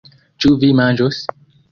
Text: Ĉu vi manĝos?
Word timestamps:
Ĉu 0.45 0.49
vi 0.63 0.69
manĝos? 0.79 1.19